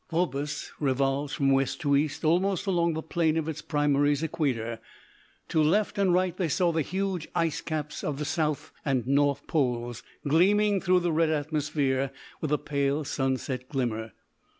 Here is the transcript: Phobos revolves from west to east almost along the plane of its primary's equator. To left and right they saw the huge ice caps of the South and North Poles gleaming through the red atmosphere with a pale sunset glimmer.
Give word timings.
Phobos 0.09 0.71
revolves 0.79 1.35
from 1.35 1.51
west 1.51 1.79
to 1.81 1.95
east 1.95 2.25
almost 2.25 2.65
along 2.65 2.95
the 2.95 3.03
plane 3.03 3.37
of 3.37 3.47
its 3.47 3.61
primary's 3.61 4.23
equator. 4.23 4.79
To 5.49 5.61
left 5.61 5.99
and 5.99 6.11
right 6.11 6.35
they 6.35 6.47
saw 6.49 6.71
the 6.71 6.81
huge 6.81 7.27
ice 7.35 7.61
caps 7.61 8.03
of 8.03 8.17
the 8.17 8.25
South 8.25 8.71
and 8.83 9.05
North 9.05 9.45
Poles 9.45 10.01
gleaming 10.27 10.81
through 10.81 11.01
the 11.01 11.11
red 11.11 11.29
atmosphere 11.29 12.09
with 12.41 12.51
a 12.51 12.57
pale 12.57 13.03
sunset 13.03 13.69
glimmer. 13.69 14.13